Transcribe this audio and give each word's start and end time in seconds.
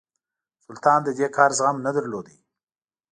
سلطان 0.65 0.99
د 1.03 1.09
دې 1.17 1.27
کار 1.37 1.49
زغم 1.57 1.77
نه 1.85 1.91
درلود. 1.95 2.27